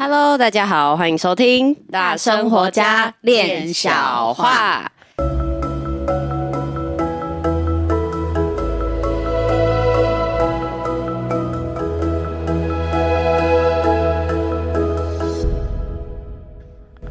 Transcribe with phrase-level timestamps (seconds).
[0.00, 4.88] Hello，大家好，欢迎收听《大生活家练小话》。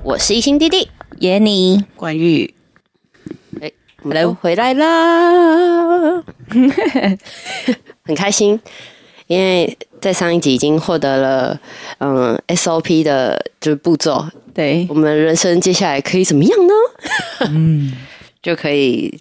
[0.01, 2.55] 我是一心弟弟，耶尼冠玉。
[3.61, 3.69] 哎，
[4.01, 6.23] 我们来回来啦，
[8.07, 8.57] 很开心。
[9.27, 11.59] 因为在上一集已经获得了
[11.99, 16.73] 嗯 SOP 的就是步骤，对，我们人生接下来可以怎么样呢？
[17.49, 17.93] 嗯，
[18.41, 19.19] 就可以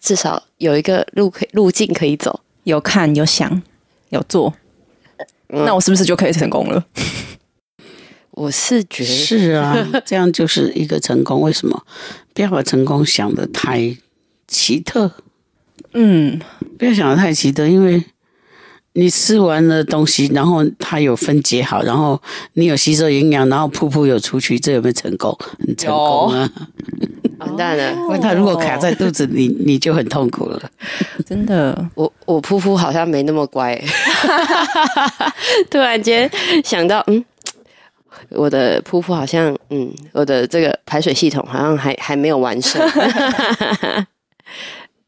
[0.00, 3.62] 至少有一个路可以路径可以走，有看有想
[4.10, 4.52] 有做，
[5.48, 6.84] 嗯，那我是不是就可以成功了？
[8.32, 11.40] 我是觉得是啊， 这样就是一个成功。
[11.40, 11.84] 为什么？
[12.34, 13.96] 不要把成功想的太
[14.48, 15.10] 奇特，
[15.92, 16.40] 嗯，
[16.78, 18.04] 不要想的太奇特，因为。
[18.94, 22.20] 你吃完了东西，然后它有分解好，然后
[22.54, 25.36] 你有吸收营养，然后噗噗有出去，这有没有成功？
[25.66, 26.50] 很成功啊！
[27.38, 30.70] 完蛋了，因为它如果卡在肚子里，你就很痛苦了。
[31.26, 33.76] 真的，我我噗噗好像没那么乖。
[35.68, 36.30] 突然间
[36.64, 37.22] 想到，嗯，
[38.30, 42.80] 我的噗噗好像，嗯，我的这个排水系统好像还还没有完善。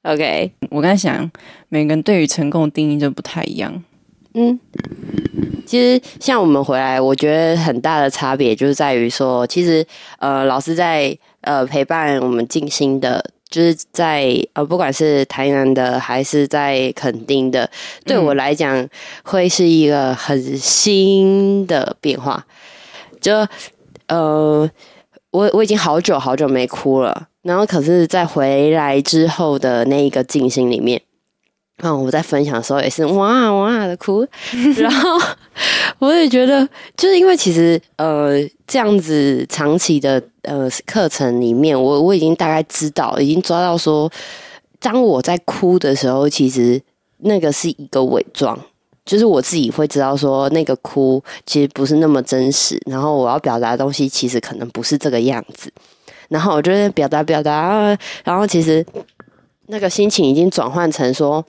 [0.07, 1.29] OK，我刚才想，
[1.69, 3.83] 每个人对于成功的定义就不太一样。
[4.35, 4.57] 嗯，
[5.67, 9.85] 其实像我们回来，我觉得很大的差别就是在于说，其实
[10.21, 17.69] 呃，老师在呃陪伴我们静心的，就是在呃不管是台南的还是在垦丁的，
[18.05, 18.89] 对我来讲
[19.25, 22.47] 会是一个很新的变化。
[23.21, 23.45] 就
[24.07, 24.71] 呃，
[25.33, 27.27] 我我已经好久好久没哭了。
[27.47, 31.01] 然后，可是，在回来之后的那一个静心里面，
[31.81, 34.27] 嗯，我在分享的时候也是哇哇的哭。
[34.77, 35.11] 然后，
[36.01, 38.33] 我也觉得，就是因为其实呃，
[38.67, 44.11] 这样子长期的呃课程里面，我我已经大概知道，已经抓到说，
[44.81, 46.83] 当我在哭的时候，其实
[47.19, 48.59] 那个是一个伪装，
[49.05, 52.77] 就是我自己会知道说，那个哭其实不是那么真实。
[52.87, 55.71] 然后，我要表达的东西，其实可能不是这个样子。
[56.29, 58.85] 然后我就在表达表达，然后其实
[59.67, 61.45] 那个心情已经转换成说，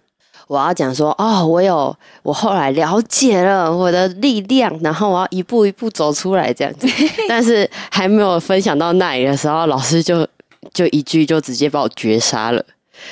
[0.47, 6.88] 我要讲说，哦，我有，我后来了解了我的力量，然后我要一步一步走出来这样子。
[7.29, 10.27] 但是还没有分享到那里的时候，老师就
[10.73, 12.63] 就一句就直接把我绝杀了，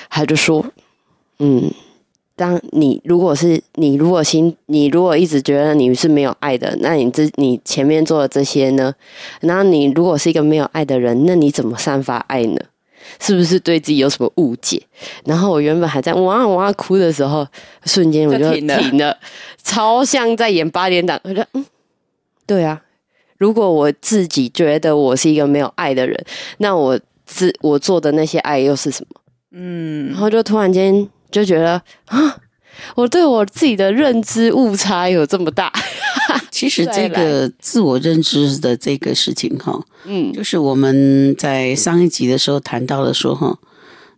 [0.10, 0.66] 他就说，
[1.40, 1.72] 嗯。
[2.38, 8.94] 当你如果是你如果心你如果一直觉得你是没有爱的，那你这你前面做的这些呢？
[9.40, 12.60] 然后你如果是一个没有爱的人，那你怎么散发爱呢？
[13.20, 14.82] 是不是对自己有什么误解？
[15.24, 17.48] 然后我原本还在哇哇哭的时候，
[17.86, 19.18] 瞬间我就停了，停了
[19.64, 21.18] 超像在演八点档。
[21.24, 21.66] 我觉得嗯，
[22.46, 22.82] 对啊，
[23.38, 26.26] 如果我自己觉得我是一个没有爱的人，
[26.58, 29.22] 那我自我做的那些爱又是什么？
[29.52, 31.08] 嗯，然后就突然间。
[31.32, 32.38] 就觉得啊，
[32.96, 35.72] 我对我自己的认知误差有这么大。
[36.52, 43.58] 其实 这个自我认知的这个事情哈，嗯，就是我们在上一集的时候谈到了说哈，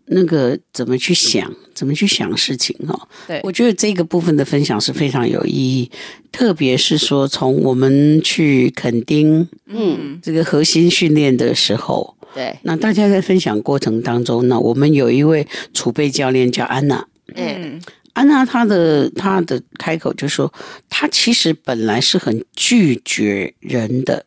[0.07, 3.07] 那个怎么去想，怎么去想事情哦。
[3.27, 5.91] 对，我觉得这个部分的分享是非常有意义，
[6.31, 12.15] 特别是说从我们去垦丁，嗯，这个核心训练的时候。
[12.33, 17.81] 对，那大家在分享过程当中，呢我们有一位储备教练叫安娜，嗯，
[18.13, 20.53] 安娜她的她的开口就说，
[20.87, 24.25] 她其实本来是很拒绝人的，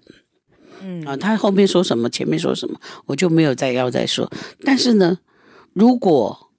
[0.82, 1.04] 嗯。
[1.04, 4.28] 啊，她后面说什么，前面说什么，我就没有再要再说。
[4.64, 5.16] 但是呢，
[5.72, 6.50] 如果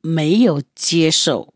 [0.00, 1.54] 没有接受，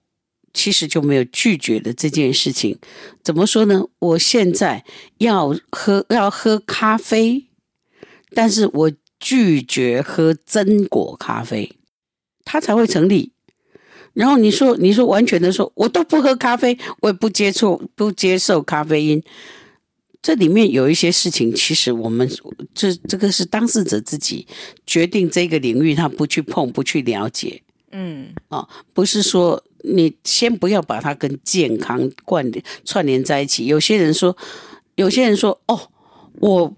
[0.52, 2.78] 其实就没有拒绝的这件事情。
[3.22, 3.84] 怎么说呢？
[3.98, 4.84] 我现在
[5.18, 7.46] 要喝要喝咖啡，
[8.34, 8.92] 但是我。
[9.20, 11.76] 拒绝喝榛果咖啡，
[12.44, 13.32] 它才会成立。
[14.12, 19.20] 然后你说，你说完全的说，我都不喝咖啡，我也不接触，不接受咖啡因。
[20.20, 22.28] 这里面有一些事情，其实我们
[22.74, 24.46] 这这个是当事者自己
[24.86, 27.62] 决定这个领域，他不去碰，不去了解。
[27.92, 33.66] 嗯，啊，不是说你先不要把它跟健康关联串联在一起。
[33.66, 34.36] 有些人说，
[34.96, 35.80] 有些人说，哦，
[36.40, 36.74] 我。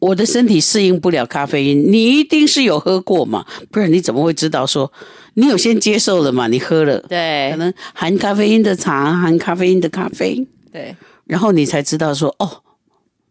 [0.00, 3.46] 我的身体适应不了咖啡因，你一定是有喝过嘛？
[3.70, 4.92] 不然你怎么会知道说
[5.34, 6.48] 你有先接受了嘛？
[6.48, 10.96] 你喝了，对，可能含咖啡因的茶，含咖啡因的咖啡，对，
[11.26, 12.60] 然后你才知道说哦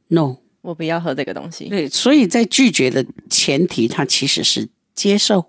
[0.08, 1.66] ，no，我不要喝这个东西。
[1.70, 5.46] 对，所以在拒绝的前提，它其实是接受。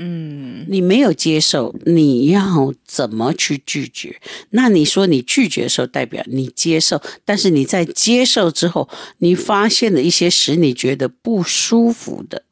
[0.00, 4.20] 嗯，你没有接受，你要怎么去拒绝？
[4.50, 12.44] 那你说你拒绝的时候，代表你接受，但是你在接受之后，你发现了一些使你觉得不舒服的。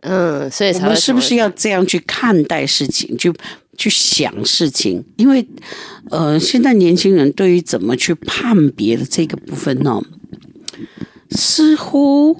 [0.00, 3.32] 嗯，所以我们是不是要这样去看待事情，就
[3.76, 5.04] 去想事情？
[5.16, 5.46] 因为，
[6.10, 10.02] 呃，现在年轻人对于怎么去判别的这个部分呢，
[11.30, 12.36] 似乎。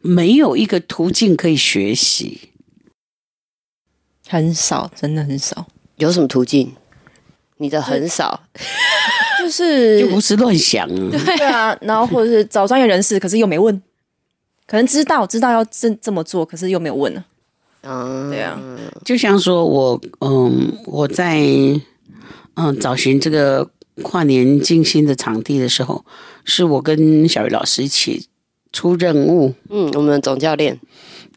[0.00, 2.50] 没有一个途径可以学习，
[4.26, 5.66] 很少，真的很少。
[5.96, 6.72] 有什么途径？
[7.58, 8.44] 你的很少，
[9.38, 10.88] 就是就胡思乱想。
[11.10, 13.82] 对啊，然后或者是找专业人士，可是又没问，
[14.66, 17.22] 可能知道知道要这这么做，可是又没有问呢。
[17.88, 18.60] 嗯，对啊，
[19.04, 21.40] 就像说我，嗯，我在
[22.54, 23.70] 嗯找寻这个
[24.02, 26.04] 跨年静心的场地的时候，
[26.44, 28.28] 是我跟小鱼老师一起。
[28.70, 30.78] 出任务，嗯，我们总教练，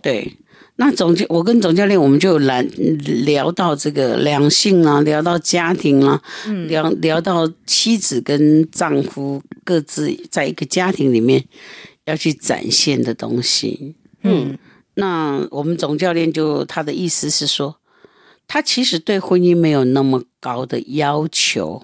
[0.02, 0.36] 对，
[0.76, 2.62] 那总教我跟总教练，我们就来
[3.24, 11.42] 聊到这个两性啊，聊到家庭啊，嗯，聊聊到妻子跟丈夫各自在一个家庭里面
[12.04, 14.58] 要去展现的东西，嗯，
[14.96, 17.78] 那我们总教练就他的意思是说，
[18.48, 21.84] 他其实对婚姻没有那么高的要求。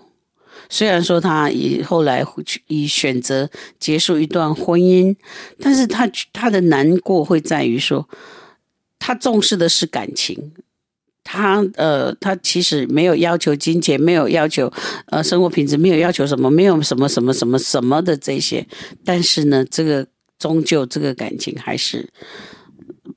[0.70, 2.26] 虽然说他以后来
[2.68, 3.50] 以选择
[3.80, 5.16] 结束一段婚姻，
[5.62, 8.10] 但是他他的难过会在于说，
[9.00, 10.52] 他重视的是感情，
[11.24, 14.70] 他呃他其实没有要求金钱，没有要求
[15.06, 18.68] 呃生活品质，没有要求什么，没有什么什么什么什么的这些，
[19.06, 20.06] 但是呢，这个
[20.38, 22.10] 终究这个感情还是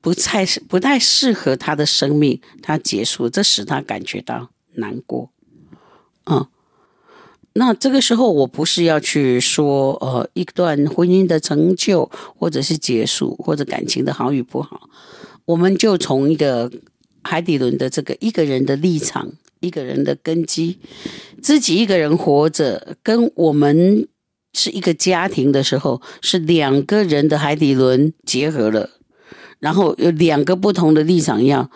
[0.00, 5.30] 不太不太适合他的生命，他结束，这使他感觉到难过，
[6.26, 6.46] 嗯。
[7.54, 12.08] 那这个时候，我不是要去说，呃，一段婚姻的成就，
[12.38, 14.88] 或者是结束，或者感情的好与不好，
[15.46, 16.70] 我们就从一个
[17.22, 20.78] 海底轮的这个一个人的立场，一个人的根基，
[21.42, 24.06] 自己一个人活着，跟我们
[24.52, 28.90] 是一个家庭的时候，是两个人的海底轮结合了，
[29.60, 31.70] 然后有两个不同的立场要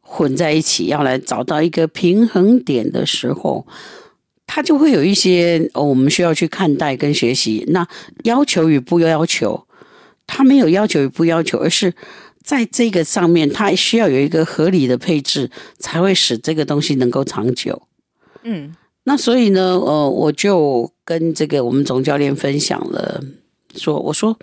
[0.00, 3.66] 混在一起，要来找到一个平衡点的时候。
[4.48, 7.64] 他就会有一些哦，我们需要去看待跟学习。
[7.68, 7.86] 那
[8.22, 9.66] 要求与不要求，
[10.24, 11.92] 他没有要求与不要求，而是
[12.44, 15.50] 在这个上面，他需要有一个合理的配置，
[15.80, 17.82] 才会使这个东西能够长久。
[18.44, 23.20] 嗯，那所以呢，呃，我就跟这个我们总教练分享了，
[23.74, 24.38] 说，我说。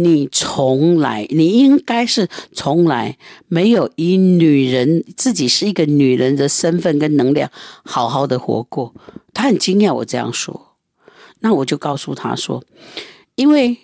[0.00, 3.18] 你从来，你应该是从来
[3.48, 7.50] 没有以女人自己是一个女人的身份跟能量
[7.82, 8.94] 好好的活过。
[9.34, 10.76] 他很惊讶我这样说，
[11.40, 12.62] 那我就告诉他说，
[13.34, 13.76] 因为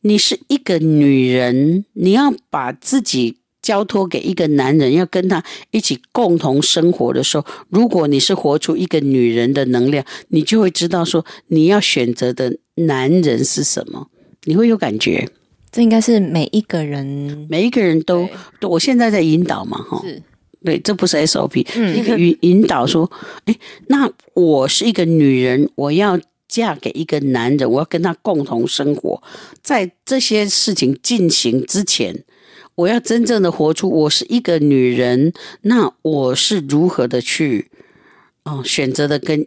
[0.00, 14.08] 你是一个女人，你要把自己交托给一个男人，要跟他一起共同生活的时候，如果你是活出一个女人的能量，你就会知道说你要选择的男人是什么。
[14.44, 15.28] 你会有感觉，
[15.72, 18.28] 这应该是每一个人，每一个人都，
[18.60, 20.22] 都我现在在引导嘛，哈，是，
[20.64, 23.10] 对，这不是 SOP，嗯，一个引引导说，
[23.46, 23.56] 哎，
[23.88, 29.22] 那我是一个女人，我要嫁给一个男人，我要跟他共同生活，
[29.62, 32.24] 在这些事情进行之前，
[32.74, 35.32] 我要真正的活出我是一个女人，
[35.62, 37.70] 那我是如何的去，
[38.44, 39.46] 哦，选择的跟。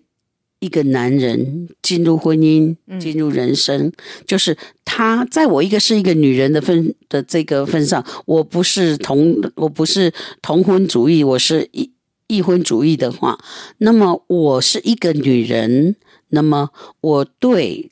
[0.59, 3.93] 一个男人进入婚姻，进入人生，嗯、
[4.25, 11.91] 就是他在我一个是一个女人的份的这个份上，我不是同我不是同婚主义，我是异
[12.27, 13.37] 异婚主义的话，
[13.77, 15.95] 那么我是一个女人，
[16.29, 17.91] 那么我对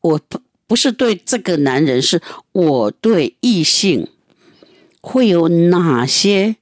[0.00, 2.20] 我不不是对这个男人，是
[2.52, 4.08] 我对异性
[5.00, 6.56] 会有哪些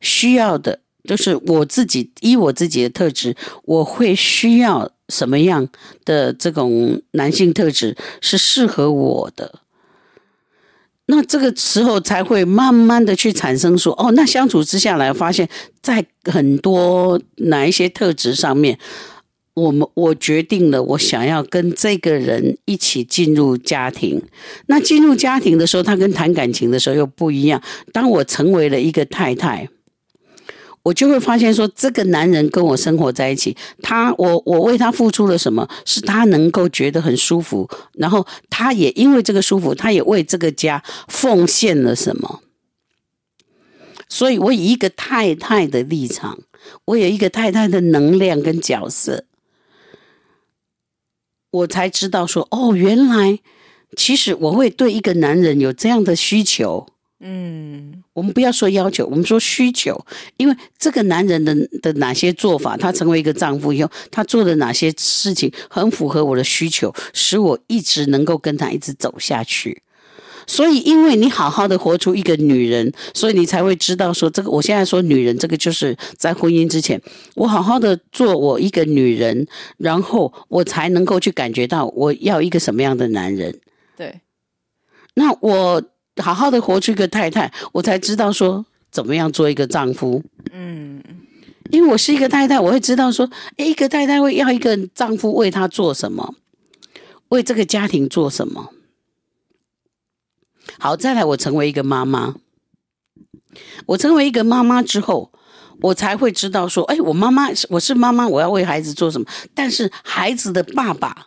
[0.00, 0.80] 需要的？
[1.04, 5.68] 就是我自己依我自己的特质，我会需要什么样
[6.04, 9.60] 的这种男性特质是适合我的。
[11.06, 15.46] 那这个时候才会慢慢的去产生说，哦，那相处之下来，发现，
[15.82, 18.78] 在很多哪一些特质上面，
[19.52, 24.22] 我们我决定了，我想要跟这个人一起进入家庭。
[24.68, 27.60] 那进入家庭的时候，他跟谈感情的时候又不一样。
[27.92, 29.68] 当我成为了一个太太。
[30.84, 42.42] 我就会发现说，这个男人跟我生活在一起，他我我为他付出了什么，是他能够觉得很舒服，然后他也因为这个舒服，他也为这个家奉献了什么。
[44.10, 46.38] 所以，我以一个太太的立场，
[46.84, 49.24] 我有一个太太的能量跟角色，
[51.50, 53.40] 我才知道说，哦，原来
[53.96, 56.86] 其实我会对一个男人有这样的需求，
[57.20, 60.04] 嗯，我们不要说要求，我们说需求，
[60.36, 69.82] 因为这个男人的的哪些做法，他成为一个丈夫以后，他做的哪些事情很符合我的需求，使我一直能够跟他一直走下去。
[70.46, 77.00] 所以，因为你好好的活出一个女人，所以你才会知道说，这个我现在说女人，这个就是在婚姻之前，
[77.36, 79.46] 我好好的做我一个女人，
[79.78, 83.58] 然后我才能够去感觉到我要一个什么样的男人。
[83.96, 84.20] 对，
[85.14, 85.82] 那我。
[86.22, 90.22] 好好的活出一个太太，我才知道说怎么样做一个丈夫。
[90.52, 91.02] 嗯，
[91.70, 96.34] 因为我是一个太太，我会知道说，一个太太会要一个丈夫为她做什么，
[97.30, 98.70] 为这个家庭做什么。
[100.78, 102.34] 好，再来，我成为一个妈妈。
[103.86, 105.32] 我成为一个妈妈之后，
[105.80, 109.26] 我才会知道说，哎，我妈妈，我是妈妈，我要为孩子做什么。
[109.54, 111.26] 但是孩子的爸爸，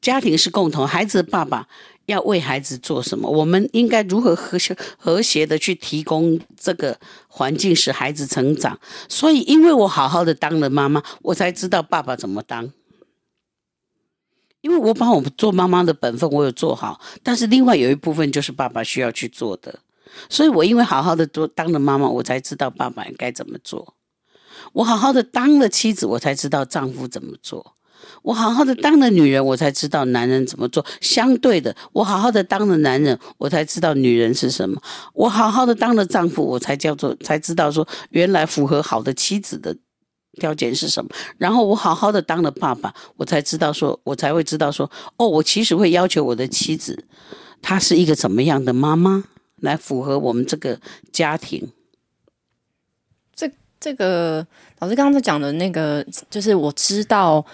[0.00, 1.66] 家庭是共同，孩子的爸爸。
[2.10, 3.30] 要为孩子做什么？
[3.30, 6.98] 我们应该如何和谐和谐的去提供这个
[7.28, 8.78] 环境，使孩子成长？
[9.08, 12.70] 所以，因为我好好的当了妈妈，我才知道爸爸怎么当。
[14.60, 19.78] 因为我把我们做妈妈的本分我有做好，但是另外有一部分就是爸爸需要去做的。
[20.28, 23.94] 所以我因为好好的做当了妈妈，我才知道爸爸应该怎么做。
[24.74, 27.74] 我好好的当了妻子，我才知道丈夫怎么做。
[28.22, 30.84] 我好好的当了女人，我才知道男人怎么做。
[31.00, 34.80] 相对的，我好好的当了男人，我才知道女人是什么。
[35.14, 39.74] 我好好的当了丈夫，我才叫做才知道说，原来符合好的妻子的
[40.34, 41.10] 条件是什么。
[41.38, 47.04] 然后我好好的当了爸爸，我才知道说，我才会知道说，哦，我其实会要求我的妻子，
[47.62, 49.24] 她是一个怎么样的妈妈，
[49.56, 50.78] 来符合我们这个
[51.10, 51.72] 家庭。
[53.34, 54.46] 这这个
[54.80, 57.44] 老师刚刚在讲的那个，就是我知道。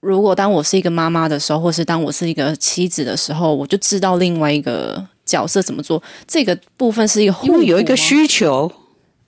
[0.00, 6.02] 如果当我是一个妈妈的时候，或是当我是一个妻子的时候，我就知道另外一个角色怎么做。
[6.26, 7.34] 这个部分是一个？
[7.42, 8.70] 因为有一个需求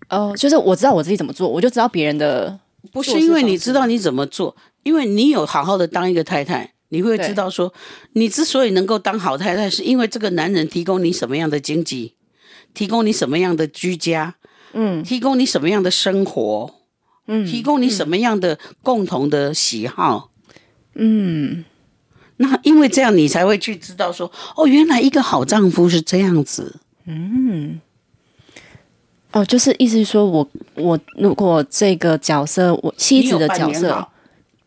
[0.09, 2.59] 哦、呃，就是我知道我自己怎么做，我就知道别人的。
[2.91, 7.73] 不是因为你知道你怎么做，因为你有好好的当一个太太，你会知道说，
[8.15, 12.15] 你之所以能够当好太太，是因为这个男人提供你什么样的经济，
[12.75, 14.35] 提供你什么样的居家，
[14.73, 16.75] 嗯，提供你什么样的生活，
[17.29, 20.32] 嗯，提供你什么样的共同的喜好。
[20.95, 21.65] 嗯，
[22.37, 26.77] 那因为这样，你才会去知道说，哦，原来一个好丈夫是这样子。
[27.07, 27.81] 嗯，
[29.33, 34.07] 哦，就是意思是说我我如果这个角色，我妻子的角色扮演，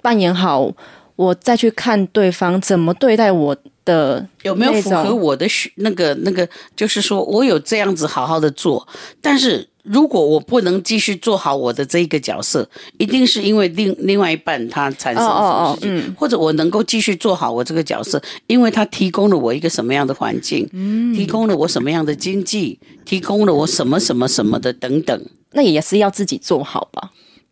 [0.01, 0.71] 扮演好，
[1.15, 3.55] 我再去看对方怎么对待我
[3.85, 8.87] 的，有没有符合我的那个那个，就是说我有这样子好好的做，
[9.21, 9.69] 但是。
[9.85, 27.11] 如果我不能继续做好我的这一个角色，一定是因为另另外一半他产生什么事情，哦哦哦嗯、或者我能够继续做好我这个角色，因为他提供了我一个什么样的环境，嗯、提供了我什么样的经济，提供了我什么什么什么的等等，那也是要自己做好吧？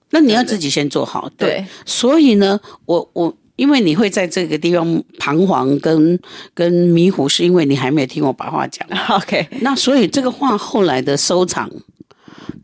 [0.09, 1.49] 那你要自己先做好，对。
[1.49, 6.19] 对，所以呢，我我因为你会在这个地方彷徨跟
[6.55, 8.87] 跟迷糊，是因为你还没有听我把话讲。
[9.15, 11.69] OK，那所以这个话后来的收场。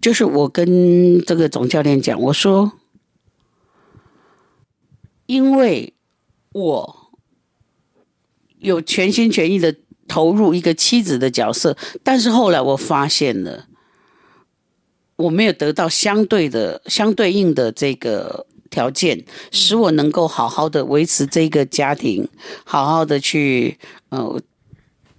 [0.02, 2.72] 就是我跟这个总教练讲，我说，
[5.26, 5.94] 因为
[6.52, 7.12] 我
[8.60, 9.76] 有全心全意的
[10.08, 13.68] 投入一个妻子的角色，但是后来我发现了，
[15.16, 22.28] 我没有得到相对的、相对应的这个条件，使我能够好好的维持这个家庭，
[22.64, 23.78] 好好的去
[24.10, 24.42] 呃。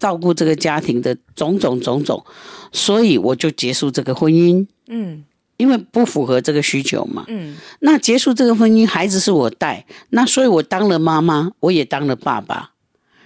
[0.00, 2.24] 照顾这个家庭的种种种种，
[2.72, 4.66] 所以我就结束这个婚姻。
[4.88, 5.22] 嗯，
[5.58, 7.24] 因为不符合这个需求嘛。
[7.28, 12.70] 嗯，那结束这个婚姻，孩子是我带，那所以我当了妈妈，我也当了爸爸。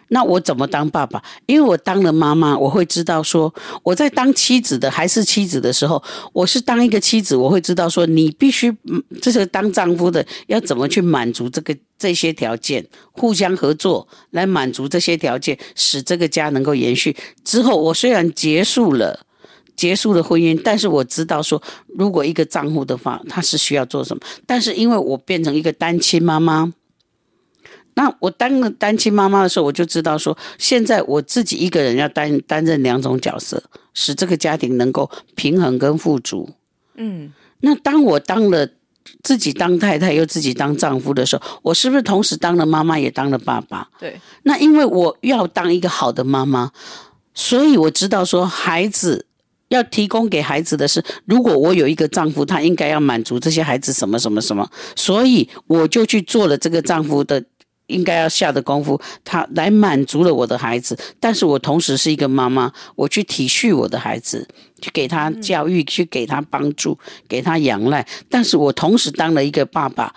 [0.09, 1.23] 那我怎么当爸爸？
[1.47, 3.53] 因为我当了妈妈，我会知道说，
[3.83, 6.01] 我在当妻子的还是妻子的时候，
[6.33, 8.73] 我是当一个妻子，我会知道说，你必须，
[9.23, 17.17] 这是当丈夫的要怎么去满足这个这些条件，互相合作来满足这些条件，使这个家能够延续。
[17.43, 19.25] 之后，我虽然结束了
[19.75, 21.63] 结束了婚姻，但是我知道说，
[21.99, 24.23] 如果一个丈夫的话，他是需要做什么。
[24.47, 26.75] 但是因为我变成一个单亲妈妈。
[27.95, 33.63] 那我当了单亲妈妈的时候，我就知道说，现在我自己一个人要担担任两种角色，
[33.95, 36.51] 使这个家庭能够平衡跟富足。
[36.97, 38.69] 嗯，那当我当了
[39.23, 43.89] 自己当太太又自己当丈夫的时候，我是不是同时当了妈妈也当了爸爸？
[43.99, 44.21] 对。
[44.45, 46.71] 那因为我要当一个好的妈妈，
[47.35, 49.27] 所以我知道说，孩子
[49.69, 57.43] 要提供给孩子的是，如果我有一个丈夫，他应该要满足这些孩子什么什么什么，所以我就去做了这个丈夫的。
[57.87, 64.49] 应该要下的功夫，他来满足了我的孩子，但是我同时是一个妈妈，我去体恤我的孩子，
[64.81, 66.99] 去给他教育，去给他帮助，
[67.29, 70.15] 给他仰赖，但是我同时当了一个爸爸，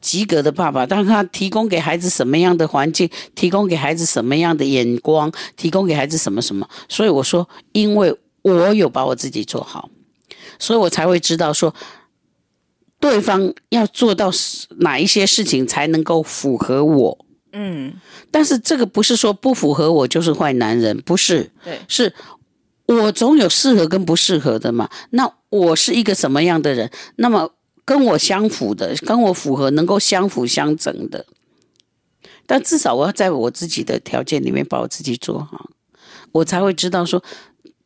[0.00, 9.90] 及格的爸爸，当他提供给孩子什么样的环境，提供给孩子什么样的眼光，提供给孩子什么什么，所以我说，因为我有把我自己做好，
[10.58, 11.74] 所以我才会知道说。
[13.00, 14.30] 对方要做到
[14.80, 17.26] 哪一些事情才能够符合我？
[17.52, 17.94] 嗯，
[18.30, 22.14] 但是这个不是说不符合我就是坏男人，不是，对，是
[22.86, 24.88] 我总有适合跟不适合的嘛。
[25.10, 26.88] 那我是一个什么样的人？
[27.16, 27.50] 那么
[27.84, 31.26] 跟我相符的，跟我符合，能够相辅相成的。
[32.46, 35.70] 但至少我要在我自己的条件里面把我自己做好，
[36.32, 37.20] 我才会知道说，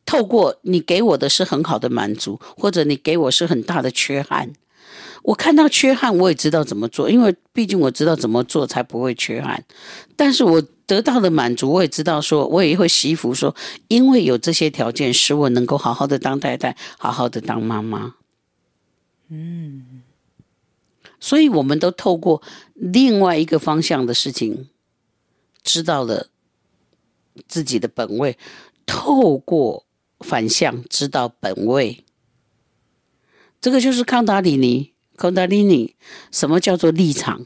[0.05, 4.53] 透过你给我的是很好的满足，或者你给我是很大的缺憾。
[5.25, 9.65] 我看到缺憾，我也知道怎么做，因为毕竟我知道怎么做才不会缺憾。
[10.15, 13.55] 但是我得到的满足，我也知道说，我也会惜福说，
[13.87, 18.13] 因为有这些条件，使我能够好好的当太太，好好的当妈妈。
[19.29, 20.03] 嗯，
[21.19, 22.43] 所以我们都透过
[22.75, 24.69] 另外一个方向的事情，
[25.63, 26.27] 知道了
[27.47, 28.37] 自己的本位，
[28.85, 29.87] 透过
[30.19, 32.03] 反向知道本位，
[33.59, 34.93] 这个就是康达里尼。
[35.17, 35.95] 康达里尼，
[36.31, 37.45] 什么叫做立场？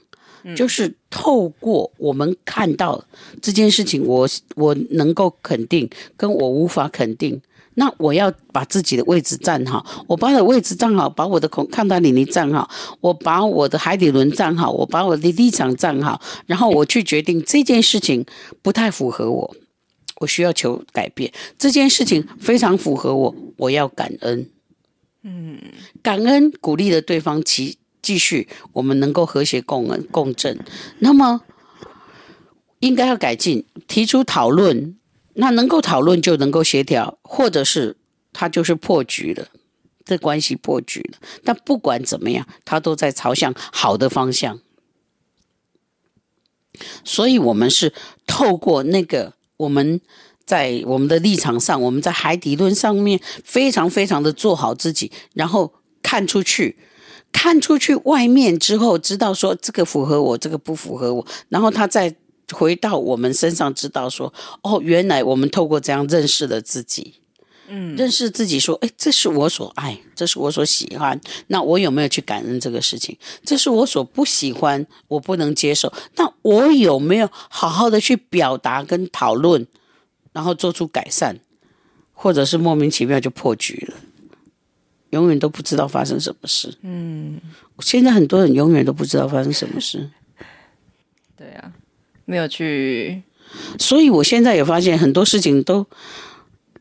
[0.55, 3.03] 就是透过我们看到
[3.41, 7.41] 这件事情，我我能够肯定，跟我无法肯定，
[7.73, 12.69] 那我要把自己的位置站好，我把我的位置站好，把我的孔康达里尼站好，
[13.01, 18.25] 我把我的海底轮站好，我把我的立场站好，然后我去决定这件事情
[18.61, 19.55] 不太符合我，
[20.21, 24.49] 我需要求改变；这件事情非常符合我，我要感恩。
[25.21, 25.59] 嗯，
[26.01, 30.57] 感恩鼓励了对方，其继续我们能够和谐共共振。
[30.99, 31.41] 那么
[32.79, 34.97] 应该要改进，提出讨论，
[35.33, 37.97] 那能够讨论就能够协调，或者是
[38.31, 39.49] 他就是破局了，
[40.05, 41.19] 这关系破局了。
[41.43, 44.61] 但不管怎么样，他都在朝向好的方向。
[47.03, 47.93] 所以，我们是
[48.25, 49.99] 透过那个我们。
[50.49, 55.71] 在我们的立场上，我们在海底论上面非常非常的做好自己，然后
[56.01, 56.75] 看出去，
[57.31, 62.11] 看出去外面之后，知道说这个符合我，这个不符合我，然后他再
[62.51, 67.13] 回到我们身上，知道说哦，原来我们透过这样认识了自己，
[67.67, 73.15] 嗯，认识自己说，哎，这是我所爱，这是我所喜欢，那我有没有去感恩这个事情？
[73.45, 79.67] 这是我所不喜欢，我不能接受，那我有没有好好的去表达跟讨论？
[80.31, 81.39] 然后做出改善，
[82.13, 83.97] 或者是莫名其妙就破局了，
[85.09, 86.77] 永远都不知道发生什么事。
[86.81, 87.39] 嗯，
[87.79, 90.09] 现在很多人永远都不知道发生什么事。
[91.35, 91.71] 对啊，
[92.25, 93.23] 没有去。
[93.79, 95.85] 所以我现在也发现很多事情都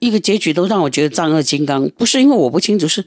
[0.01, 3.07] 一个结局都让我觉得丈二金刚，不是因为我不清楚，是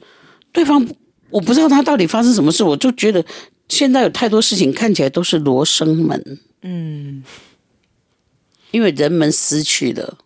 [0.50, 0.84] 对方
[1.30, 3.24] 我不知道他到底发生什么事，我就觉得
[3.68, 6.40] 现在有太多事情看起来都是罗生门。
[6.62, 7.22] 嗯，
[8.72, 10.18] 因为人们失去了。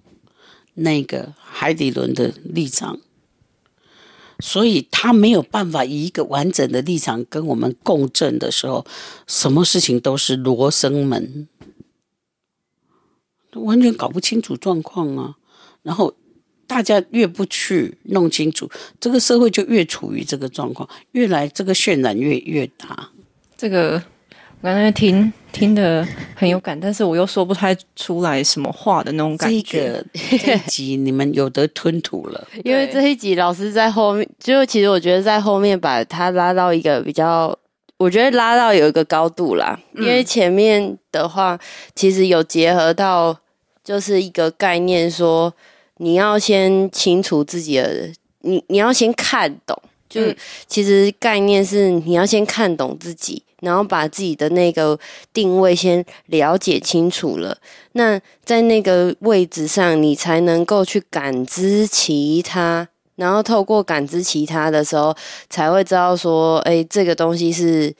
[0.76, 2.98] 那个海底轮的立场，
[4.38, 8.86] 所以他没有办法以一个完整的立场跟我们共振的时候，
[9.26, 11.48] 什么事情都是罗生门，
[13.54, 15.36] 完全搞不清楚状况啊。
[15.82, 16.14] 然后
[16.66, 23.10] 大家越不去弄清楚，这个社会就越处于这个状况，越来这个渲染越越大。
[23.56, 24.02] 这个。
[24.62, 30.04] 我刚才听听得很有感，但是我又说不太出来什么话的那种感觉。
[30.12, 37.58] 这个这一集你们有得吞吐了， 因为这一集老师在后面，就其实我觉得在后面把它拉到一个比较，
[37.96, 39.80] 我觉得拉到有一个高度啦。
[39.94, 41.58] 因为前面的话，
[41.94, 43.34] 其实有结合到
[43.82, 45.50] 就是一个概念，说
[45.96, 48.10] 你要先清楚自己的，
[48.42, 49.74] 你你要先看懂，
[50.08, 50.20] 就
[50.66, 53.42] 其实概念是你要先看懂自己。
[53.62, 54.96] 然后把自己的那个
[55.32, 57.56] 定位先了解清楚了，
[57.92, 65.16] 那在那个位置上，你才能够去感知其他，然后透过感知其他的时候，
[65.48, 67.92] 才会知道说，哎，这个东西是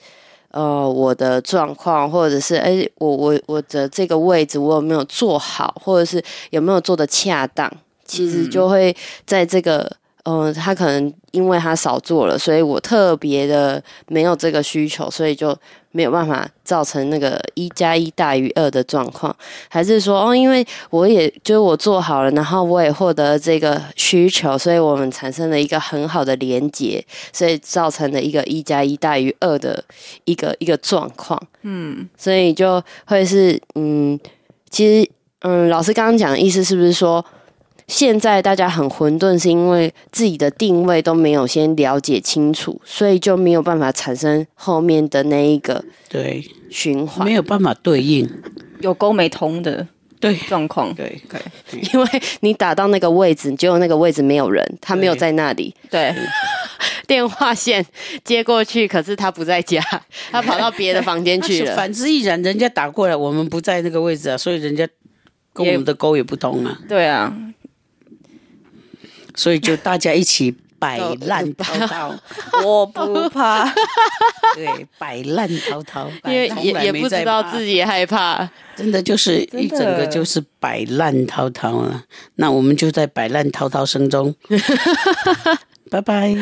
[0.51, 7.69] 呃我的状况，或者是哎我我我的这个位置我有没有做好，或者是有没有做的恰当，
[8.05, 9.95] 其实就会在这个嗯、
[10.27, 15.57] 呃，他可能因为他少做了，所以我特别的没有这个需求，所以就
[15.91, 19.33] 没有办法造成那个一加一大于二的状况，
[19.69, 29.81] 还是说哦，因为我也就是我做好了，然后我也获得这个需求，所以我们产生了一个很好的连接，所以造成了一个一加一大于二的
[30.25, 31.41] 一个一个状况。
[31.61, 34.19] 嗯，所以就会是嗯，
[34.69, 35.09] 其实
[35.43, 37.23] 嗯，老师刚刚讲的意思是不是说？
[37.87, 48.29] 现在大家很混沌，是因为自己的定位都没有先了解清楚，所以就没有办法产生后面的那一个对循环，没有办法对应
[48.81, 49.87] 有沟没通的
[50.19, 50.93] 对状况。
[50.93, 52.07] 对，对，因为
[52.41, 55.73] 你打到那个位置，结果那个位置没有人，他没有在那里。
[55.89, 56.13] 对，
[57.07, 57.85] 电话线
[58.25, 59.81] 接过去，可是他不在家，
[60.29, 61.73] 他跑到别的房间去了。
[61.73, 64.85] 反之亦然，人家打过来，我们不在那个位置啊，所以人家
[65.53, 66.77] 跟我们的沟也不通啊。
[66.89, 67.33] 对啊。
[69.37, 72.13] 所以就大家一起摆烂滔滔，
[72.65, 73.71] 我不怕。
[74.55, 82.03] 对，摆烂滔滔，因为也也不知道自己害怕，真的就是一整个就是摆烂滔滔了。
[82.35, 84.33] 那我们就在摆烂滔滔声中，
[85.89, 86.35] 拜拜，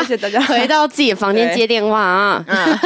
[0.00, 0.40] 谢谢大家。
[0.42, 2.78] 回到自己的房间接电话啊，嗯，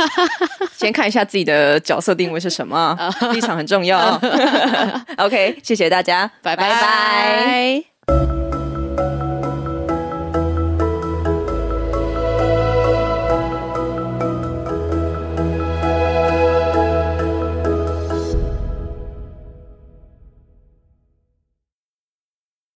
[0.76, 2.96] 先看一下自己的角色定位是什么，
[3.32, 4.20] 立场很重要。
[5.18, 8.45] OK，谢谢大家，拜拜拜。